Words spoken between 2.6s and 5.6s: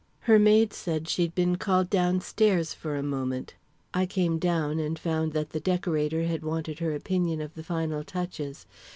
for a moment. I came down, and found that the